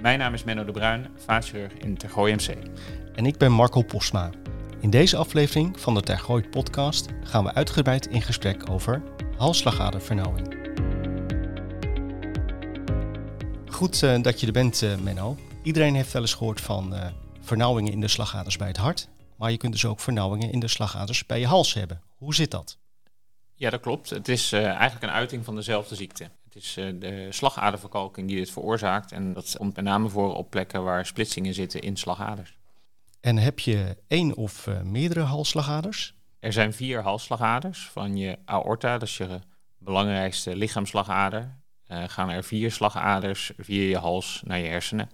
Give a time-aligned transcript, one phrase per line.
[0.00, 2.56] Mijn naam is Menno de Bruin, vaatchirurg in Tergooi MC.
[3.14, 4.30] En ik ben Marco Postma.
[4.80, 9.02] In deze aflevering van de Tergooi podcast gaan we uitgebreid in gesprek over
[9.36, 10.56] halsslagadervernauwing.
[13.66, 15.36] Goed uh, dat je er bent, uh, Menno.
[15.62, 17.06] Iedereen heeft wel eens gehoord van uh,
[17.40, 19.08] vernauwingen in de slagaders bij het hart.
[19.36, 22.02] Maar je kunt dus ook vernauwingen in de slagaders bij je hals hebben.
[22.16, 22.78] Hoe zit dat?
[23.54, 24.10] Ja, dat klopt.
[24.10, 26.30] Het is eigenlijk een uiting van dezelfde ziekte.
[26.52, 29.12] Het is de slagaderverkalking die dit veroorzaakt.
[29.12, 32.58] En dat komt met name voor op plekken waar splitsingen zitten in slagaders.
[33.20, 36.14] En heb je één of meerdere halsslagaders?
[36.40, 39.40] Er zijn vier halsslagaders van je aorta, dat is je
[39.78, 41.58] belangrijkste lichaamslagader.
[41.88, 45.10] Uh, gaan er vier slagaders via je hals naar je hersenen.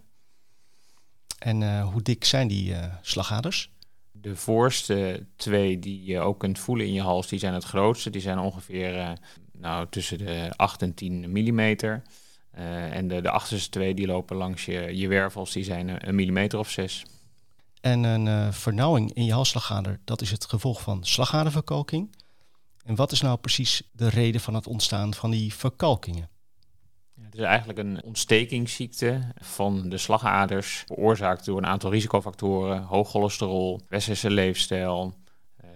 [1.38, 3.70] En uh, hoe dik zijn die uh, slagaders?
[4.12, 8.10] De voorste twee die je ook kunt voelen in je hals, die zijn het grootste.
[8.10, 9.18] Die zijn ongeveer
[9.58, 12.02] nou, tussen de 8 en 10 millimeter.
[12.90, 16.58] en de, de achterste twee die lopen langs je, je wervels, die zijn een millimeter
[16.58, 17.04] of zes.
[17.80, 22.16] En een vernauwing in je halsslagader, dat is het gevolg van slagaderverkalking.
[22.84, 26.28] En wat is nou precies de reden van het ontstaan van die verkalkingen?
[27.20, 33.80] Het is eigenlijk een ontstekingsziekte van de slagaders, veroorzaakt door een aantal risicofactoren, hoog cholesterol,
[33.88, 35.25] westerse leefstijl, eh,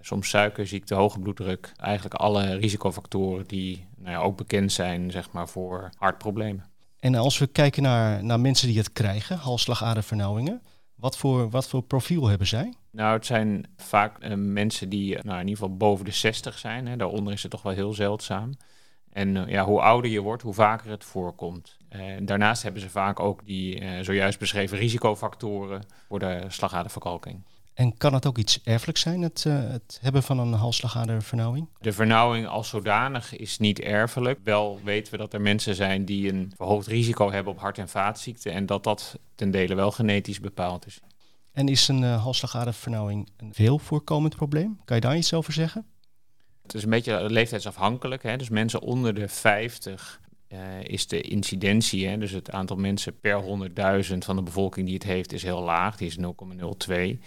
[0.00, 1.72] soms suikerziekte, hoge bloeddruk.
[1.76, 6.64] Eigenlijk alle risicofactoren die nou ja, ook bekend zijn zeg maar, voor hartproblemen.
[7.00, 10.62] En als we kijken naar, naar mensen die het krijgen, halsslagadervernauwingen,
[10.94, 12.74] wat voor, wat voor profiel hebben zij?
[12.90, 16.86] Nou, het zijn vaak uh, mensen die nou, in ieder geval boven de 60 zijn.
[16.86, 16.96] Hè.
[16.96, 18.52] Daaronder is het toch wel heel zeldzaam.
[19.12, 21.76] En eh, ja, hoe ouder je wordt, hoe vaker het voorkomt.
[21.96, 27.44] Uh, daarnaast hebben ze vaak ook die zojuist beschreven risicofactoren voor de slagaderverkalking.
[27.74, 31.68] En kan het ook iets erfelijks zijn, het, het hebben van een halsslagadervernauwing?
[31.80, 34.38] De vernauwing als zodanig is niet erfelijk.
[34.44, 37.88] Wel weten we dat er mensen zijn die een verhoogd risico hebben op hart- en
[37.88, 41.00] vaatziekten en dat dat ten dele wel genetisch bepaald is.
[41.52, 44.80] En is een halsslagadervernauwing een veel voorkomend probleem?
[44.84, 45.86] Kan je daar iets over zeggen?
[46.62, 48.22] Het is een beetje leeftijdsafhankelijk.
[48.22, 48.36] Hè?
[48.36, 52.18] Dus mensen onder de 50 uh, is de incidentie, hè?
[52.18, 55.96] dus het aantal mensen per 100.000 van de bevolking die het heeft, is heel laag.
[55.96, 57.18] Die is 0,02.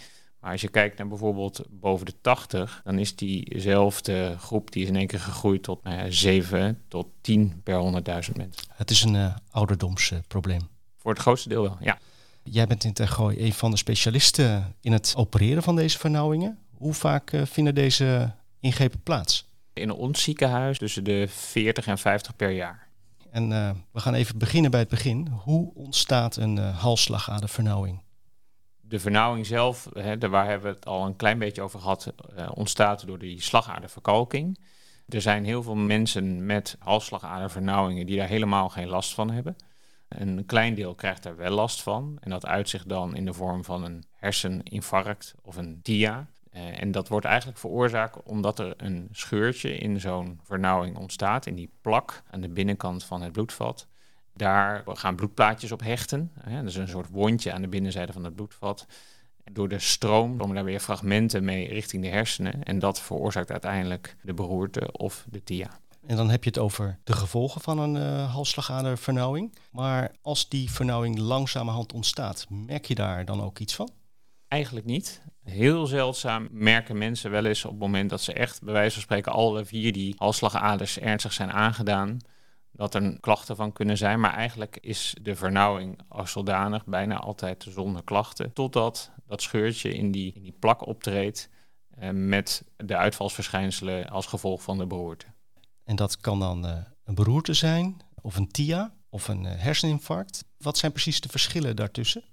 [0.44, 4.88] Maar als je kijkt naar bijvoorbeeld boven de 80, dan is diezelfde groep die is
[4.88, 8.68] in één keer gegroeid tot nou ja, 7 tot 10 per 100.000 mensen.
[8.68, 10.60] Het is een uh, ouderdomsprobleem.
[10.60, 10.66] Uh,
[10.96, 11.98] Voor het grootste deel wel, ja.
[12.42, 16.58] Jij bent in Tergooi een van de specialisten in het opereren van deze vernauwingen.
[16.74, 19.48] Hoe vaak uh, vinden deze ingrepen plaats?
[19.72, 22.88] In ons ziekenhuis tussen de 40 en 50 per jaar.
[23.30, 23.48] En
[23.92, 25.28] we gaan even beginnen bij het begin.
[25.28, 28.03] Hoe ontstaat een halsslagadervernauwing?
[28.88, 32.50] De vernauwing zelf, hè, daar hebben we het al een klein beetje over gehad, uh,
[32.54, 34.58] ontstaat door die slagaderverkalking.
[35.08, 39.56] Er zijn heel veel mensen met halsslagadervernauwingen die daar helemaal geen last van hebben.
[40.08, 42.18] Een klein deel krijgt daar wel last van.
[42.20, 46.26] En dat uitzicht dan in de vorm van een herseninfarct of een TIA.
[46.52, 51.54] Uh, en dat wordt eigenlijk veroorzaakt omdat er een scheurtje in zo'n vernauwing ontstaat, in
[51.54, 53.86] die plak aan de binnenkant van het bloedvat.
[54.34, 56.30] Daar gaan bloedplaatjes op hechten.
[56.40, 58.86] Hè, dat is een soort wondje aan de binnenzijde van het bloedvat.
[59.52, 62.62] Door de stroom komen daar weer fragmenten mee richting de hersenen.
[62.62, 65.78] En dat veroorzaakt uiteindelijk de beroerte of de TIA.
[66.06, 69.54] En dan heb je het over de gevolgen van een uh, halsslagadervernauwing.
[69.70, 73.90] Maar als die vernauwing langzamerhand ontstaat, merk je daar dan ook iets van?
[74.48, 75.22] Eigenlijk niet.
[75.42, 79.02] Heel zeldzaam merken mensen wel eens op het moment dat ze echt, bij wijze van
[79.02, 82.18] spreken, alle vier die halsslagaders ernstig zijn aangedaan,
[82.76, 84.20] dat er klachten van kunnen zijn.
[84.20, 90.10] Maar eigenlijk is de vernauwing als zodanig bijna altijd zonder klachten, totdat dat scheurtje in
[90.10, 91.48] die, in die plak optreedt
[91.90, 95.26] eh, met de uitvalsverschijnselen als gevolg van de beroerte.
[95.84, 100.44] En dat kan dan uh, een beroerte zijn, of een TIA, of een uh, herseninfarct.
[100.58, 102.24] Wat zijn precies de verschillen daartussen?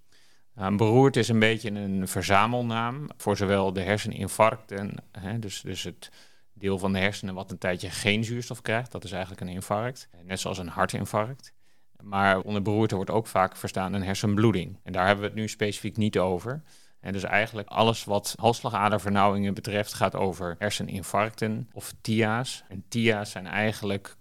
[0.53, 5.84] Nou, een beroerte is een beetje een verzamelnaam voor zowel de herseninfarcten, hè, dus, dus
[5.84, 6.12] het
[6.61, 10.09] deel van de hersenen wat een tijdje geen zuurstof krijgt, dat is eigenlijk een infarct,
[10.23, 11.53] net zoals een hartinfarct.
[12.01, 14.80] Maar onder beroerte wordt ook vaak verstaan een hersenbloeding.
[14.83, 16.62] En daar hebben we het nu specifiek niet over.
[17.00, 22.63] En dus eigenlijk alles wat halsslagadervernauwingen betreft gaat over herseninfarcten of TIA's.
[22.68, 24.15] En TIA's zijn eigenlijk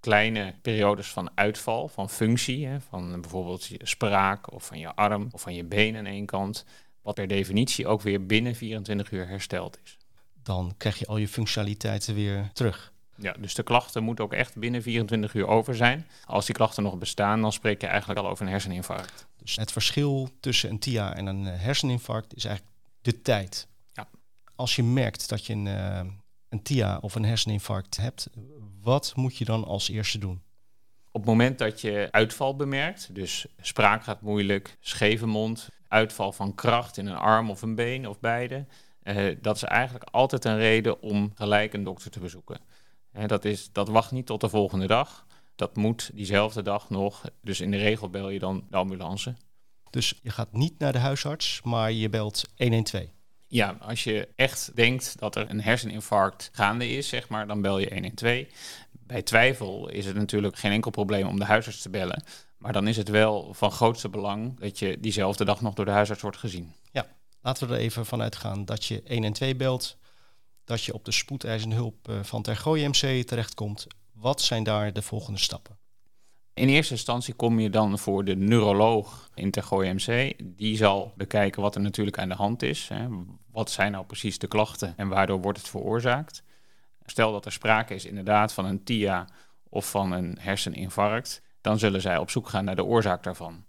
[0.00, 5.28] kleine periodes van uitval, van functie, hè, van bijvoorbeeld je spraak of van je arm
[5.30, 6.64] of van je been aan één kant,
[7.02, 9.98] wat per definitie ook weer binnen 24 uur hersteld is.
[10.46, 12.92] Dan krijg je al je functionaliteiten weer terug.
[13.16, 16.06] Ja, dus de klachten moeten ook echt binnen 24 uur over zijn.
[16.24, 19.26] Als die klachten nog bestaan, dan spreek je eigenlijk al over een herseninfarct.
[19.36, 23.68] Dus het verschil tussen een TIA en een herseninfarct is eigenlijk de tijd.
[23.92, 24.08] Ja.
[24.54, 26.00] Als je merkt dat je een, uh,
[26.48, 28.28] een TIA of een herseninfarct hebt,
[28.80, 30.42] wat moet je dan als eerste doen?
[31.10, 36.54] Op het moment dat je uitval bemerkt, dus spraak gaat moeilijk, scheve mond, uitval van
[36.54, 38.66] kracht in een arm of een been of beide,
[39.06, 42.60] uh, dat is eigenlijk altijd een reden om gelijk een dokter te bezoeken.
[43.12, 45.26] Uh, dat, is, dat wacht niet tot de volgende dag.
[45.54, 47.24] Dat moet diezelfde dag nog.
[47.42, 49.34] Dus in de regel bel je dan de ambulance.
[49.90, 53.04] Dus je gaat niet naar de huisarts, maar je belt 112.
[53.48, 57.78] Ja, als je echt denkt dat er een herseninfarct gaande is, zeg maar, dan bel
[57.78, 58.44] je 112.
[58.90, 62.24] Bij twijfel is het natuurlijk geen enkel probleem om de huisarts te bellen.
[62.58, 65.90] Maar dan is het wel van grootste belang dat je diezelfde dag nog door de
[65.90, 66.72] huisarts wordt gezien.
[67.46, 69.96] Laten we er even vanuit gaan dat je 112 belt,
[70.64, 73.86] dat je op de spoedeisende hulp eh, van Tergooi MC terechtkomt.
[74.12, 75.78] Wat zijn daar de volgende stappen?
[76.54, 80.34] In eerste instantie kom je dan voor de neuroloog in Tergooi MC.
[80.42, 82.88] Die zal bekijken wat er natuurlijk aan de hand is.
[82.88, 83.08] Hè.
[83.50, 86.42] Wat zijn nou precies de klachten en waardoor wordt het veroorzaakt?
[87.04, 89.28] Stel dat er sprake is inderdaad van een TIA
[89.68, 93.65] of van een herseninfarct, dan zullen zij op zoek gaan naar de oorzaak daarvan.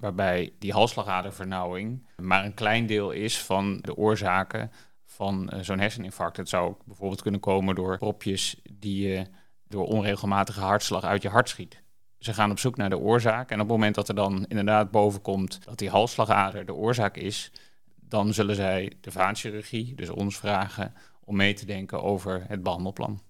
[0.00, 4.70] Waarbij die halsslagadervernauwing maar een klein deel is van de oorzaken
[5.04, 6.36] van uh, zo'n herseninfarct.
[6.36, 9.26] Het zou bijvoorbeeld kunnen komen door propjes die je
[9.68, 11.82] door onregelmatige hartslag uit je hart schiet.
[12.18, 14.90] Ze gaan op zoek naar de oorzaak en op het moment dat er dan inderdaad
[14.90, 17.52] boven komt dat die halsslagader de oorzaak is,
[17.94, 20.94] dan zullen zij de vaatchirurgie, dus ons vragen
[21.24, 23.20] om mee te denken over het behandelplan.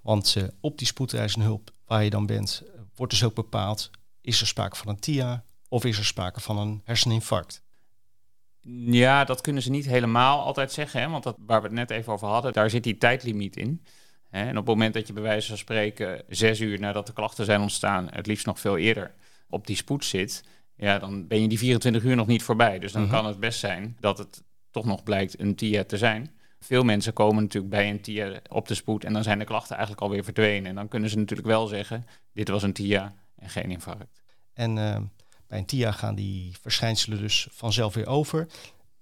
[0.00, 2.62] Want uh, op die spoedeisende hulp waar je dan bent,
[2.94, 3.90] wordt dus ook bepaald,
[4.20, 7.62] is er sprake van een TIA of is er sprake van een herseninfarct?
[8.70, 11.08] Ja, dat kunnen ze niet helemaal altijd zeggen, hè?
[11.08, 13.84] want dat, waar we het net even over hadden, daar zit die tijdlimiet in.
[14.30, 14.40] Hè?
[14.40, 17.44] En op het moment dat je bij wijze van spreken zes uur nadat de klachten
[17.44, 19.14] zijn ontstaan, het liefst nog veel eerder,
[19.48, 20.44] op die spoed zit,
[20.76, 22.78] ja, dan ben je die 24 uur nog niet voorbij.
[22.78, 23.10] Dus dan mhm.
[23.10, 26.30] kan het best zijn dat het toch nog blijkt een TIA te zijn.
[26.60, 29.76] Veel mensen komen natuurlijk bij een TIA op de spoed en dan zijn de klachten
[29.76, 30.66] eigenlijk alweer verdwenen.
[30.68, 34.22] En dan kunnen ze natuurlijk wel zeggen, dit was een TIA en geen infarct.
[34.52, 34.96] En uh,
[35.46, 38.46] bij een TIA gaan die verschijnselen dus vanzelf weer over.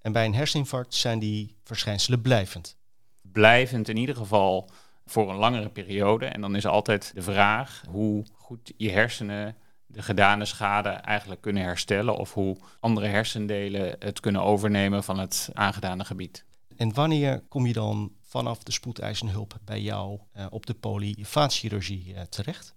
[0.00, 2.76] En bij een herseninfarct zijn die verschijnselen blijvend.
[3.22, 4.70] Blijvend in ieder geval
[5.06, 6.26] voor een langere periode.
[6.26, 9.56] En dan is altijd de vraag hoe goed je hersenen
[9.86, 15.50] de gedane schade eigenlijk kunnen herstellen of hoe andere hersendelen het kunnen overnemen van het
[15.52, 16.44] aangedane gebied.
[16.76, 22.14] En wanneer kom je dan vanaf de spoedeisende hulp bij jou uh, op de polyvaatchirurgie
[22.14, 22.74] uh, terecht?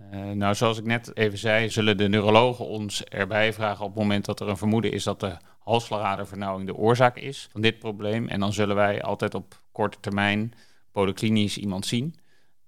[0.00, 4.00] Uh, nou, zoals ik net even zei, zullen de neurologen ons erbij vragen op het
[4.00, 8.28] moment dat er een vermoeden is dat de halsslagadervernauwing de oorzaak is van dit probleem.
[8.28, 10.52] En dan zullen wij altijd op korte termijn
[10.92, 12.14] polyklinisch iemand zien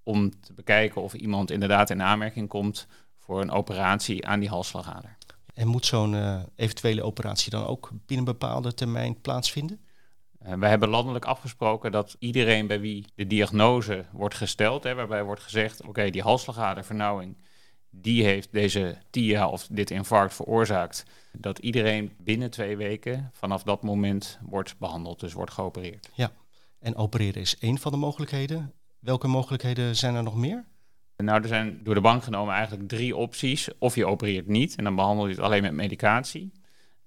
[0.03, 2.87] om te bekijken of iemand inderdaad in aanmerking komt
[3.19, 5.17] voor een operatie aan die halsslagader.
[5.55, 9.81] En moet zo'n eventuele operatie dan ook binnen een bepaalde termijn plaatsvinden?
[10.47, 15.25] Uh, wij hebben landelijk afgesproken dat iedereen bij wie de diagnose wordt gesteld, hè, waarbij
[15.25, 17.37] wordt gezegd, oké, die halsslagadervernauwing,
[17.91, 23.83] die heeft deze TIA of dit infarct veroorzaakt, dat iedereen binnen twee weken vanaf dat
[23.83, 26.11] moment wordt behandeld, dus wordt geopereerd.
[26.15, 26.33] Ja,
[26.79, 28.73] en opereren is één van de mogelijkheden.
[28.99, 30.65] Welke mogelijkheden zijn er nog meer?
[31.17, 33.69] Nou, er zijn door de bank genomen eigenlijk drie opties.
[33.79, 36.53] Of je opereert niet en dan behandel je het alleen met medicatie.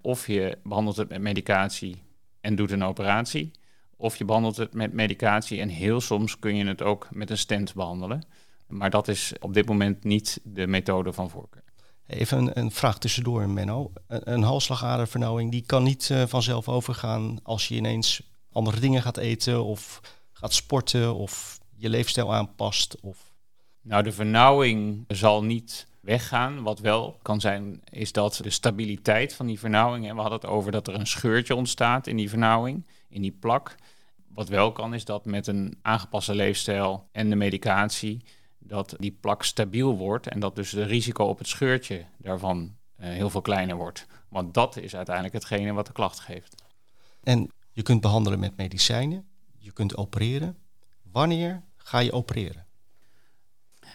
[0.00, 2.02] Of je behandelt het met medicatie
[2.46, 3.50] en doet een operatie.
[3.96, 7.38] Of je behandelt het met medicatie en heel soms kun je het ook met een
[7.38, 8.24] stent behandelen.
[8.68, 11.62] Maar dat is op dit moment niet de methode van voorkeur.
[12.06, 13.92] Even een, een vraag tussendoor, Menno.
[14.06, 19.16] Een, een halsslagadervernauwing die kan niet uh, vanzelf overgaan als je ineens andere dingen gaat
[19.16, 20.00] eten of
[20.32, 23.00] gaat sporten of je leefstijl aanpast.
[23.00, 23.18] Of...
[23.80, 26.62] Nou, de vernauwing zal niet weggaan.
[26.62, 30.08] Wat wel kan zijn, is dat de stabiliteit van die vernauwing.
[30.08, 33.36] En we hadden het over dat er een scheurtje ontstaat in die vernauwing, in die
[33.40, 33.74] plak.
[34.28, 38.24] Wat wel kan, is dat met een aangepaste leefstijl en de medicatie,
[38.58, 40.28] dat die plak stabiel wordt.
[40.28, 44.06] En dat dus de risico op het scheurtje daarvan uh, heel veel kleiner wordt.
[44.28, 46.62] Want dat is uiteindelijk hetgene wat de klacht geeft.
[47.22, 50.56] En je kunt behandelen met medicijnen, je kunt opereren.
[51.02, 52.65] Wanneer ga je opereren?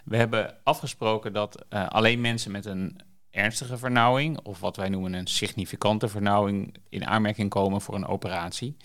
[0.06, 5.14] We hebben afgesproken dat uh, alleen mensen met een ernstige vernauwing, of wat wij noemen
[5.14, 8.78] een significante vernauwing, in aanmerking komen voor een operatie.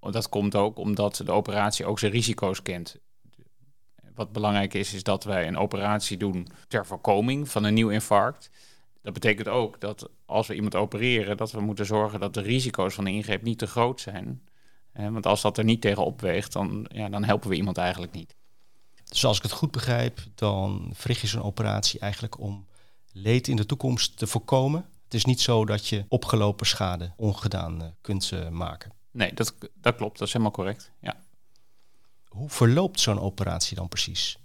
[0.00, 2.98] Dat komt ook omdat de operatie ook zijn risico's kent.
[4.14, 8.50] Wat belangrijk is, is dat wij een operatie doen ter voorkoming van een nieuw infarct.
[9.02, 12.94] Dat betekent ook dat als we iemand opereren, dat we moeten zorgen dat de risico's
[12.94, 14.42] van de ingreep niet te groot zijn.
[14.92, 18.36] want als dat er niet tegen opweegt, dan, ja, dan helpen we iemand eigenlijk niet.
[19.08, 22.66] Dus als ik het goed begrijp, dan verricht je zo'n operatie eigenlijk om
[23.12, 24.86] leed in de toekomst te voorkomen.
[25.04, 28.92] Het is niet zo dat je opgelopen schade ongedaan uh, kunt uh, maken.
[29.10, 30.18] Nee, dat, dat klopt.
[30.18, 30.90] Dat is helemaal correct.
[31.00, 31.16] Ja.
[32.28, 34.38] Hoe verloopt zo'n operatie dan precies?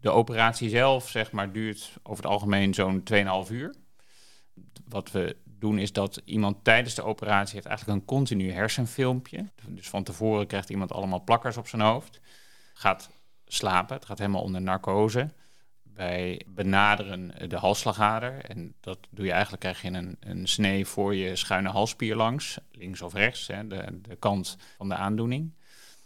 [0.00, 3.02] De operatie zelf, zeg maar, duurt over het algemeen zo'n
[3.46, 3.74] 2,5 uur.
[4.88, 9.50] Wat we doen is dat iemand tijdens de operatie heeft eigenlijk een continu hersenfilmpje.
[9.66, 12.20] Dus van tevoren krijgt iemand allemaal plakkers op zijn hoofd.
[12.74, 13.10] Gaat
[13.48, 15.30] slapen, het gaat helemaal onder narcose.
[15.94, 21.14] Wij benaderen de halsslagader en dat doe je eigenlijk, krijg je een, een snee voor
[21.14, 25.52] je schuine halsspier langs, links of rechts, hè, de, de kant van de aandoening.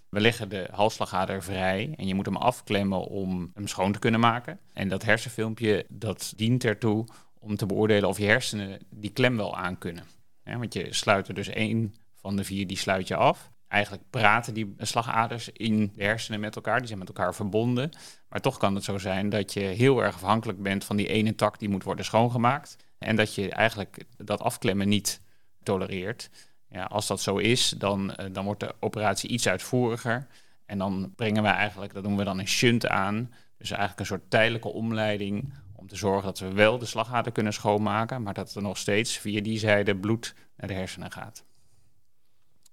[0.09, 4.21] We leggen de halsslagader vrij en je moet hem afklemmen om hem schoon te kunnen
[4.21, 4.59] maken.
[4.73, 7.07] En dat hersenfilmpje dat dient ertoe
[7.39, 10.05] om te beoordelen of je hersenen die klem wel aankunnen.
[10.45, 13.52] Ja, want je sluit er dus één van de vier, die sluit je af.
[13.73, 17.91] Eigenlijk praten die slagaders in de hersenen met elkaar, die zijn met elkaar verbonden.
[18.29, 21.35] Maar toch kan het zo zijn dat je heel erg afhankelijk bent van die ene
[21.35, 22.77] tak die moet worden schoongemaakt.
[22.99, 25.21] En dat je eigenlijk dat afklemmen niet
[25.63, 26.31] tolereert.
[26.69, 30.27] Ja, als dat zo is, dan, eh, dan wordt de operatie iets uitvoeriger.
[30.67, 33.33] En dan brengen we eigenlijk, dat doen we dan een shunt aan.
[33.59, 37.53] Dus eigenlijk een soort tijdelijke omleiding om te zorgen dat we wel de slagader kunnen
[37.53, 41.45] schoonmaken, maar dat er nog steeds via die zijde bloed naar de hersenen gaat.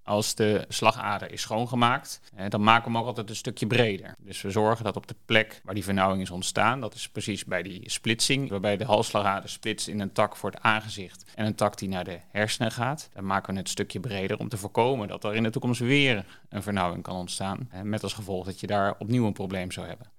[0.09, 4.15] Als de slagader is schoongemaakt, dan maken we hem ook altijd een stukje breder.
[4.19, 7.45] Dus we zorgen dat op de plek waar die vernauwing is ontstaan, dat is precies
[7.45, 11.55] bij die splitsing, waarbij de halsslagader splitst in een tak voor het aangezicht en een
[11.55, 13.09] tak die naar de hersenen gaat.
[13.13, 16.25] Dan maken we het stukje breder om te voorkomen dat er in de toekomst weer
[16.49, 17.69] een vernauwing kan ontstaan.
[17.83, 20.11] Met als gevolg dat je daar opnieuw een probleem zou hebben.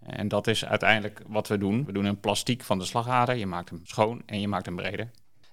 [0.00, 1.84] En dat is uiteindelijk wat we doen.
[1.84, 3.34] We doen een plastiek van de slagader.
[3.34, 5.10] Je maakt hem schoon en je maakt hem breder.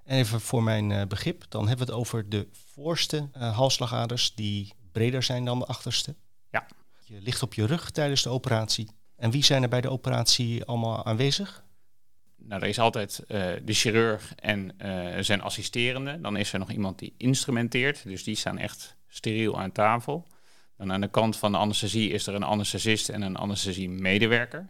[0.07, 4.35] En even voor mijn uh, begrip, dan hebben we het over de voorste uh, halsslagaders
[4.35, 6.15] die breder zijn dan de achterste.
[6.51, 6.67] Ja.
[7.03, 8.89] Je ligt op je rug tijdens de operatie.
[9.15, 11.63] En wie zijn er bij de operatie allemaal aanwezig?
[12.35, 13.27] Nou, er is altijd uh,
[13.63, 14.75] de chirurg en
[15.19, 16.21] zijn assisterende.
[16.21, 18.03] Dan is er nog iemand die instrumenteert.
[18.03, 20.27] Dus die staan echt steriel aan tafel.
[20.77, 24.69] Dan aan de kant van de anesthesie is er een anesthesist en een anesthesie-medewerker.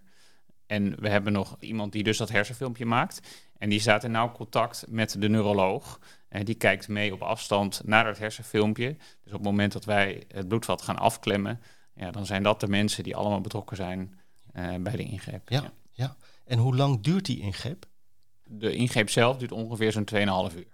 [0.67, 3.19] En we hebben nog iemand die dus dat hersenfilmpje maakt.
[3.57, 5.99] En die staat in nauw contact met de neuroloog.
[6.29, 8.95] En die kijkt mee op afstand naar het hersenfilmpje.
[9.23, 11.61] Dus op het moment dat wij het bloedvat gaan afklemmen,
[11.95, 14.19] ja, dan zijn dat de mensen die allemaal betrokken zijn
[14.55, 15.49] uh, bij de ingreep.
[15.49, 17.85] Ja, ja, En hoe lang duurt die ingreep?
[18.43, 20.07] De ingreep zelf duurt ongeveer zo'n
[20.51, 20.67] 2,5 uur.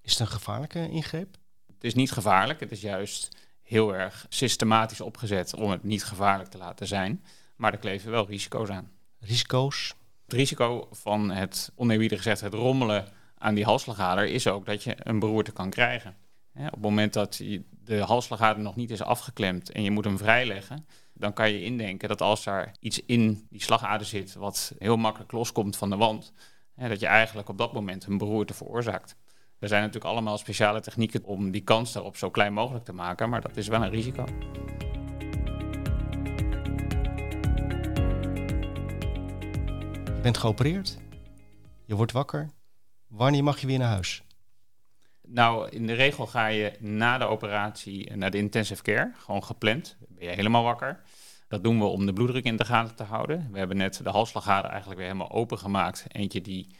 [0.00, 1.36] Is het een gevaarlijke ingreep?
[1.66, 2.60] Het is niet gevaarlijk.
[2.60, 7.24] Het is juist heel erg systematisch opgezet om het niet gevaarlijk te laten zijn.
[7.56, 8.90] Maar er kleven wel risico's aan.
[9.26, 9.94] Risico's?
[10.24, 14.96] Het risico van het, oneerbiedig gezegd, het rommelen aan die halsslagader is ook dat je
[14.98, 16.16] een beroerte kan krijgen.
[16.54, 17.42] op het moment dat
[17.84, 22.08] de halsslagader nog niet is afgeklemd en je moet hem vrijleggen, dan kan je indenken
[22.08, 26.32] dat als daar iets in die slagader zit wat heel makkelijk loskomt van de wand,
[26.76, 29.16] dat je eigenlijk op dat moment een beroerte veroorzaakt.
[29.58, 33.28] Er zijn natuurlijk allemaal speciale technieken om die kans daarop zo klein mogelijk te maken,
[33.28, 34.24] maar dat is wel een risico.
[40.24, 40.98] Bent geopereerd,
[41.84, 42.50] je wordt wakker.
[43.06, 44.22] Wanneer mag je weer naar huis?
[45.22, 49.96] Nou, in de regel ga je na de operatie naar de intensive care, gewoon gepland.
[50.08, 51.00] Ben je helemaal wakker.
[51.48, 53.48] Dat doen we om de bloeddruk in de gaten te houden.
[53.52, 56.04] We hebben net de halsslagader eigenlijk weer helemaal opengemaakt.
[56.08, 56.76] Eentje die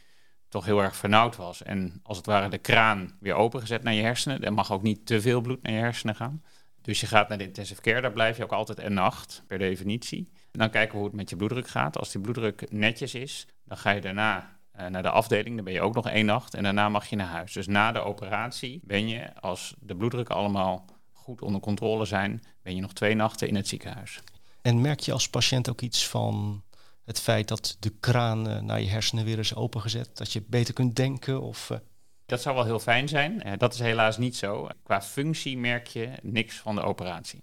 [0.49, 1.63] toch heel erg vernauwd was.
[1.63, 4.45] En als het ware de kraan weer opengezet naar je hersenen.
[4.45, 6.43] Er mag ook niet te veel bloed naar je hersenen gaan.
[6.83, 9.59] Dus je gaat naar de intensive care, daar blijf je ook altijd een nacht, per
[9.59, 10.33] definitie.
[10.55, 11.99] En dan kijken we hoe het met je bloeddruk gaat.
[11.99, 15.55] Als die bloeddruk netjes is, dan ga je daarna uh, naar de afdeling.
[15.55, 17.53] Dan ben je ook nog één nacht en daarna mag je naar huis.
[17.53, 22.75] Dus na de operatie ben je, als de bloeddruk allemaal goed onder controle zijn, ben
[22.75, 24.21] je nog twee nachten in het ziekenhuis.
[24.63, 26.63] En merk je als patiënt ook iets van
[27.05, 30.97] het feit dat de kraan naar je hersenen weer is opengezet, dat je beter kunt
[30.97, 31.43] denken?
[31.43, 31.79] Of, uh...
[32.27, 33.47] Dat zou wel heel fijn zijn.
[33.47, 34.69] Uh, dat is helaas niet zo.
[34.83, 37.43] Qua functie merk je niks van de operatie.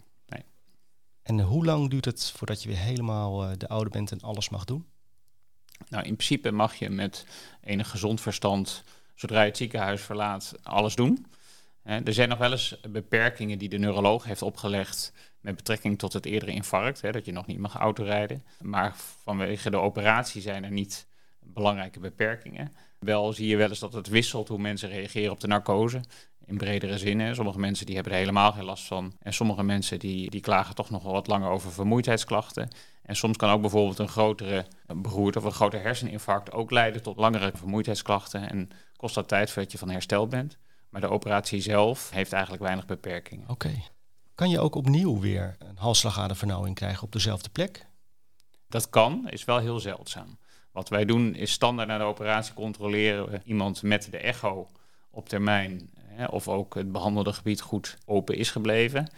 [1.32, 4.66] En hoe lang duurt het voordat je weer helemaal de oude bent en alles mag
[4.66, 4.86] doen?
[5.90, 7.26] Nou, in principe mag je met
[7.62, 8.84] enig gezond verstand,
[9.16, 11.26] zodra je het ziekenhuis verlaat, alles doen.
[11.84, 16.26] Er zijn nog wel eens beperkingen die de neuroloog heeft opgelegd met betrekking tot het
[16.26, 18.44] eerdere infarct, hè, dat je nog niet mag autorijden.
[18.62, 21.08] Maar vanwege de operatie zijn er niet
[21.40, 22.74] belangrijke beperkingen.
[23.00, 26.02] Wel zie je wel eens dat het wisselt hoe mensen reageren op de narcose.
[26.46, 27.20] In bredere zin.
[27.20, 27.34] Hè.
[27.34, 29.14] Sommige mensen die hebben er helemaal geen last van.
[29.20, 32.70] En sommige mensen die, die klagen toch nog wel wat langer over vermoeidheidsklachten.
[33.02, 37.18] En soms kan ook bijvoorbeeld een grotere beroerte of een groter herseninfarct ook leiden tot
[37.18, 38.50] langere vermoeidheidsklachten.
[38.50, 40.58] En kost dat tijd voordat je van hersteld bent.
[40.90, 43.50] Maar de operatie zelf heeft eigenlijk weinig beperkingen.
[43.50, 43.72] Oké.
[44.36, 47.86] Kan je ook opnieuw weer een halsslagadervernauwing krijgen op dezelfde plek?
[48.68, 50.38] Dat kan, is wel heel zeldzaam.
[50.72, 54.70] Wat wij doen is standaard na de operatie controleren we iemand met de echo
[55.10, 59.12] op termijn hè, of ook het behandelde gebied goed open is gebleven.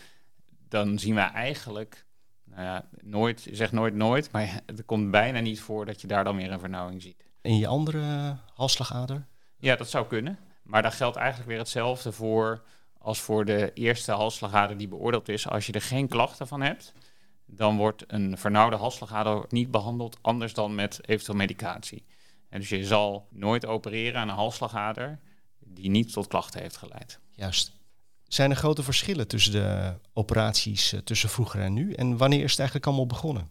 [0.67, 2.05] Dan zien we eigenlijk
[2.43, 6.23] Nou ja, nooit, zeg nooit nooit, maar het komt bijna niet voor dat je daar
[6.23, 7.25] dan weer een vernauwing ziet.
[7.41, 9.27] In je andere halsslagader?
[9.57, 10.39] Ja, dat zou kunnen.
[10.63, 12.63] Maar daar geldt eigenlijk weer hetzelfde voor
[12.97, 15.47] als voor de eerste halsslagader die beoordeeld is.
[15.47, 16.93] Als je er geen klachten van hebt,
[17.45, 22.05] dan wordt een vernauwde halsslagader niet behandeld anders dan met eventueel medicatie.
[22.49, 25.19] En dus je zal nooit opereren aan een halsslagader
[25.73, 27.19] die niet tot klachten heeft geleid.
[27.31, 27.71] Juist.
[28.27, 31.93] Zijn er grote verschillen tussen de operaties eh, tussen vroeger en nu?
[31.93, 33.49] En wanneer is het eigenlijk allemaal begonnen?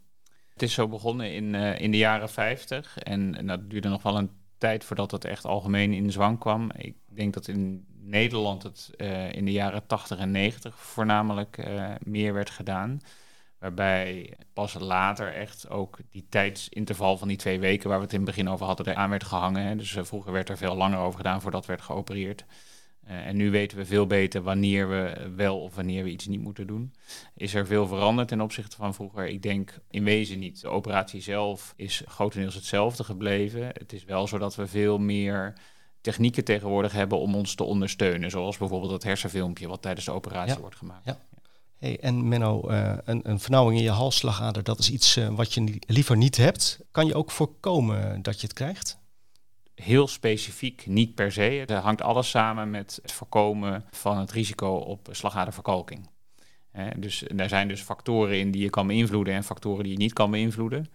[0.52, 4.02] Het is zo begonnen in, uh, in de jaren 50 en, en dat duurde nog
[4.02, 6.71] wel een tijd voordat het echt algemeen in zwang kwam.
[6.76, 11.91] Ik denk dat in Nederland het uh, in de jaren 80 en 90 voornamelijk uh,
[12.05, 13.00] meer werd gedaan.
[13.62, 18.21] Waarbij pas later echt ook die tijdsinterval van die twee weken waar we het in
[18.21, 19.66] het begin over hadden, er aan werd gehangen.
[19.66, 19.76] Hè.
[19.76, 22.45] Dus uh, vroeger werd er veel langer over gedaan voordat werd geopereerd.
[23.09, 26.40] Uh, en nu weten we veel beter wanneer we wel of wanneer we iets niet
[26.40, 26.95] moeten doen.
[27.35, 29.26] Is er veel veranderd ten opzichte van vroeger?
[29.26, 30.61] Ik denk in wezen niet.
[30.61, 33.66] De operatie zelf is grotendeels hetzelfde gebleven.
[33.66, 35.52] Het is wel zo dat we veel meer
[36.00, 38.31] technieken tegenwoordig hebben om ons te ondersteunen.
[38.31, 40.61] Zoals bijvoorbeeld het hersenfilmpje wat tijdens de operatie Ja.
[40.61, 41.04] wordt gemaakt.
[41.04, 41.19] Ja.
[41.82, 45.78] En Menno, uh, een, een vernauwing in je halsslagader, dat is iets uh, wat je
[45.86, 46.80] liever niet hebt.
[46.90, 48.98] Kan je ook voorkomen dat je het krijgt?
[49.74, 51.40] Heel specifiek niet per se.
[51.40, 56.10] Het hangt alles samen met het voorkomen van het risico op slagaderverkalking.
[56.72, 59.98] Eh, dus er zijn dus factoren in die je kan beïnvloeden en factoren die je
[59.98, 60.86] niet kan beïnvloeden.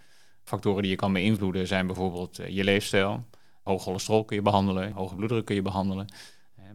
[0.44, 3.26] Factoren die je kan beïnvloeden zijn bijvoorbeeld uh, je leefstijl.
[3.64, 6.08] Hoog cholesterol kun je behandelen, hoge bloeddruk kun je behandelen.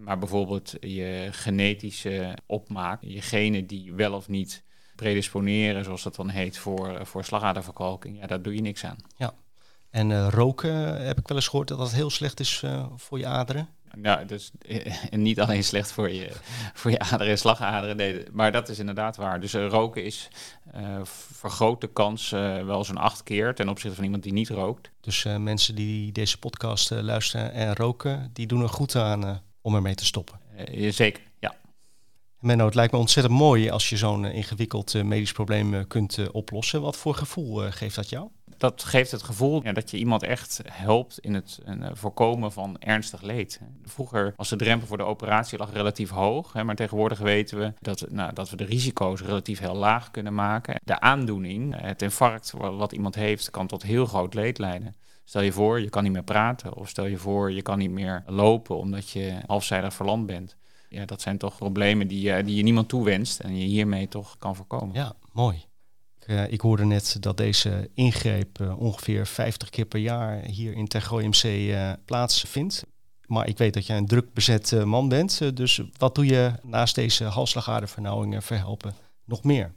[0.04, 4.64] Maar bijvoorbeeld je genetische opmaak, je genen die wel of niet
[4.96, 8.96] predisponeren, zoals dat dan heet, voor, voor slagaderverkalking, ja, daar doe je niks aan.
[9.16, 9.34] Ja,
[9.92, 13.18] en uh, roken heb ik wel eens gehoord dat dat heel slecht is uh, voor
[13.18, 13.68] je aderen.
[13.94, 14.50] Nou, dus
[15.10, 16.30] en niet alleen slecht voor je,
[16.74, 19.40] voor je aderen en slagaderen, nee, maar dat is inderdaad waar.
[19.40, 20.28] Dus uh, roken is
[21.32, 24.90] vergroot de kans wel zo'n acht keer ten opzichte van iemand die niet rookt.
[25.00, 29.94] Dus mensen die deze podcast luisteren en roken, die doen er goed aan om ermee
[29.94, 30.40] te stoppen.
[30.70, 31.54] Uh, zeker, ja.
[32.38, 36.80] Menno, het lijkt me ontzettend mooi als je zo'n uh, ingewikkeld medisch probleem kunt oplossen.
[36.80, 38.28] Wat voor gevoel geeft dat jou?
[38.56, 41.58] Dat geeft het gevoel ja, dat je iemand echt helpt in het
[41.92, 43.60] voorkomen van ernstig leed.
[43.84, 47.72] Vroeger was de drempel voor de operatie lag relatief hoog, hè, maar tegenwoordig weten we
[47.80, 50.80] dat, nou, dat we de risico's relatief heel laag kunnen maken.
[50.84, 54.94] De aandoening, het infarct wat iemand heeft, kan tot heel groot leed leiden.
[55.32, 56.74] Stel je voor, je kan niet meer praten.
[56.74, 60.56] Of stel je voor, je kan niet meer lopen omdat je halfzijdig verlamd bent.
[60.88, 64.38] Ja, dat zijn toch problemen die, uh, die je niemand toewenst en je hiermee toch
[64.38, 64.94] kan voorkomen.
[64.94, 65.64] Ja, mooi.
[66.18, 70.72] Ik, uh, ik hoorde net dat deze ingreep uh, ongeveer 50 keer per jaar hier
[70.72, 72.84] in Tergooi MC plaatsvindt.
[73.26, 75.56] Maar ik weet dat jij een druk bezet man bent.
[75.56, 79.72] dus wat doe je naast deze halsslagadervernauwingen verhelpen nog meer?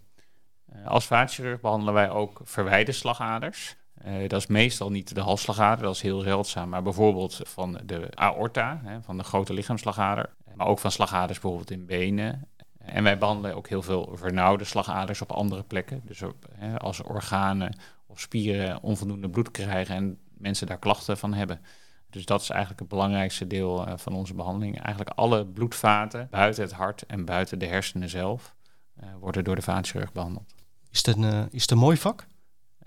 [0.86, 3.76] als vaatchirurg behandelen wij ook verwijde slagaders.
[4.06, 8.08] Uh, dat is meestal niet de halsslagader, dat is heel zeldzaam, maar bijvoorbeeld van de
[8.14, 12.48] aorta, hè, van de grote lichaamsslagader, maar ook van slagaders bijvoorbeeld in benen.
[12.78, 16.02] En wij behandelen ook heel veel vernauwde slagaders op andere plekken.
[16.04, 21.34] Dus op, hè, als organen of spieren onvoldoende bloed krijgen en mensen daar klachten van
[21.34, 21.62] hebben.
[22.10, 24.82] Dus dat is eigenlijk het belangrijkste deel uh, van onze behandeling.
[24.82, 28.56] Eigenlijk alle bloedvaten buiten het hart en buiten de hersenen zelf
[29.04, 30.54] uh, worden door de vaatchirurg behandeld.
[30.92, 31.18] Is het
[31.52, 32.28] is het een mooi vak?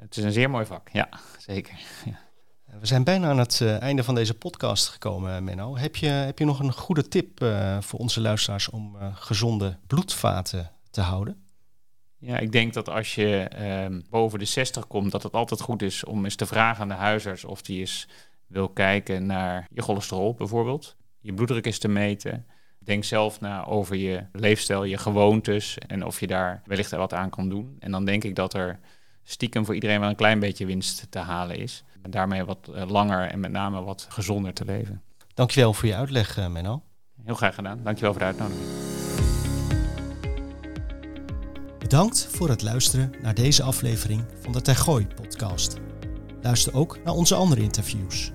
[0.00, 1.08] Het is een zeer mooi vak, ja,
[1.38, 1.74] zeker.
[2.04, 2.18] Ja.
[2.80, 5.76] We zijn bijna aan het uh, einde van deze podcast gekomen, Menno.
[5.76, 9.78] Heb je, heb je nog een goede tip uh, voor onze luisteraars om uh, gezonde
[9.86, 11.42] bloedvaten te houden?
[12.18, 15.82] Ja, ik denk dat als je ehm, boven de 60 komt, dat het altijd goed
[15.82, 18.08] is om eens te vragen aan de huisarts of die eens
[18.46, 20.96] wil kijken naar je cholesterol bijvoorbeeld.
[21.20, 22.46] Je bloeddruk is te meten.
[22.78, 27.30] Denk zelf na over je leefstijl, je gewoontes en of je daar wellicht wat aan
[27.30, 27.76] kan doen.
[27.78, 28.80] En dan denk ik dat er
[29.30, 31.84] stiekem voor iedereen wel een klein beetje winst te halen is.
[32.02, 35.02] En daarmee wat uh, langer en met name wat gezonder te leven.
[35.34, 36.82] Dankjewel voor je uitleg, uh, Menno.
[37.24, 37.80] Heel graag gedaan.
[37.82, 38.66] Dankjewel voor de uitnodiging.
[41.78, 45.76] Bedankt voor het luisteren naar deze aflevering van de Tergooi podcast.
[46.42, 48.32] Luister ook naar onze andere interviews.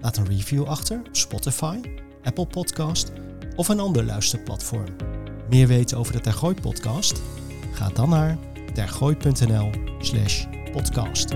[0.00, 1.80] Laat een review achter op Spotify,
[2.22, 3.12] Apple Podcast
[3.56, 4.96] of een ander luisterplatform.
[5.50, 7.22] Meer weten over de Tergooi podcast?
[7.72, 8.38] Ga dan naar
[8.76, 11.32] tergooi.nl slash podcast.